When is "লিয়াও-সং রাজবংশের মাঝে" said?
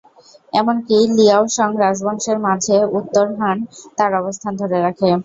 1.15-2.75